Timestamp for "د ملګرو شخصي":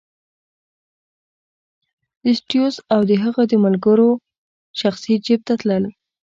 3.51-5.13